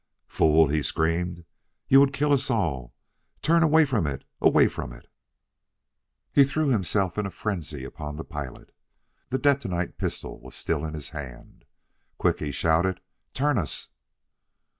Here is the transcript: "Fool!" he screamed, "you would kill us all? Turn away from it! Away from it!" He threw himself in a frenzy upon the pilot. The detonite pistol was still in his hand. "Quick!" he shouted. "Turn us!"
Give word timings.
"Fool!" 0.25 0.65
he 0.69 0.81
screamed, 0.81 1.45
"you 1.87 1.99
would 1.99 2.11
kill 2.11 2.33
us 2.33 2.49
all? 2.49 2.91
Turn 3.43 3.61
away 3.61 3.85
from 3.85 4.07
it! 4.07 4.23
Away 4.41 4.67
from 4.67 4.91
it!" 4.93 5.07
He 6.31 6.43
threw 6.43 6.69
himself 6.69 7.19
in 7.19 7.27
a 7.27 7.29
frenzy 7.29 7.83
upon 7.83 8.15
the 8.15 8.23
pilot. 8.23 8.71
The 9.29 9.37
detonite 9.37 9.99
pistol 9.99 10.39
was 10.39 10.55
still 10.55 10.83
in 10.85 10.95
his 10.95 11.09
hand. 11.09 11.65
"Quick!" 12.17 12.39
he 12.39 12.51
shouted. 12.51 12.99
"Turn 13.35 13.59
us!" 13.59 13.91